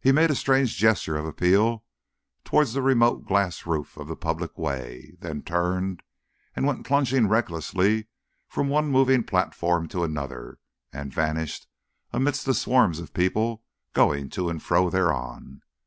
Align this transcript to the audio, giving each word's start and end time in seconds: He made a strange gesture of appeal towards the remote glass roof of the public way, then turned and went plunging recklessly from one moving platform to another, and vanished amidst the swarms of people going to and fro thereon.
He 0.00 0.10
made 0.10 0.30
a 0.30 0.34
strange 0.34 0.78
gesture 0.78 1.16
of 1.18 1.26
appeal 1.26 1.84
towards 2.44 2.72
the 2.72 2.80
remote 2.80 3.26
glass 3.26 3.66
roof 3.66 3.98
of 3.98 4.08
the 4.08 4.16
public 4.16 4.56
way, 4.56 5.12
then 5.20 5.42
turned 5.42 6.02
and 6.56 6.64
went 6.66 6.86
plunging 6.86 7.28
recklessly 7.28 8.06
from 8.48 8.70
one 8.70 8.86
moving 8.90 9.22
platform 9.22 9.86
to 9.88 10.02
another, 10.02 10.60
and 10.94 11.12
vanished 11.12 11.66
amidst 12.10 12.46
the 12.46 12.54
swarms 12.54 13.00
of 13.00 13.12
people 13.12 13.62
going 13.92 14.30
to 14.30 14.48
and 14.48 14.62
fro 14.62 14.88
thereon. 14.88 15.60